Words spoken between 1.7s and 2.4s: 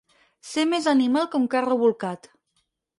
bolcat.